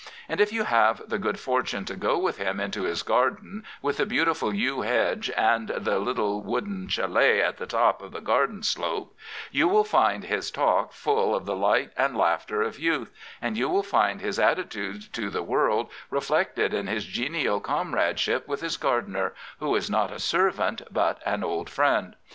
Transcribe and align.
And 0.27 0.41
if 0.41 0.51
you 0.51 0.63
have 0.63 1.07
the 1.09 1.19
good 1.19 1.39
fortune 1.39 1.85
to 1.85 1.95
go 1.95 2.17
with 2.17 2.37
him 2.39 2.59
into 2.59 2.85
his 2.85 3.03
garden 3.03 3.63
with 3.83 3.97
the 3.97 4.05
beauti 4.07 4.35
ful 4.35 4.51
yew 4.51 4.81
hedge 4.81 5.29
and 5.37 5.67
the 5.67 5.99
little 5.99 6.41
wooden 6.41 6.87
ch^et 6.87 7.39
at 7.39 7.57
the 7.57 7.67
top 7.67 8.01
of 8.01 8.11
the 8.11 8.19
garden 8.19 8.63
slope, 8.63 9.15
you 9.51 9.67
will 9.67 9.83
find 9.83 10.23
his 10.23 10.49
talk 10.49 10.91
full 10.91 11.35
of 11.35 11.45
the 11.45 11.55
light 11.55 11.91
and 11.95 12.17
laughter 12.17 12.63
of 12.63 12.79
youth, 12.79 13.11
and 13.43 13.59
you 13.59 13.69
will 13.69 13.83
find 13.83 14.21
his 14.21 14.39
attitude 14.39 15.13
to 15.13 15.29
the 15.29 15.43
world 15.43 15.87
reflected 16.09 16.73
in 16.73 16.87
his 16.87 17.05
genial 17.05 17.59
comrade 17.59 18.17
ship 18.19 18.47
with 18.47 18.61
his 18.61 18.77
gardener, 18.77 19.35
who 19.59 19.75
is 19.75 19.87
not 19.87 20.11
a 20.11 20.17
servant 20.17 20.81
but 20.91 21.21
an 21.27 21.43
old 21.43 21.69
friend. 21.69 22.15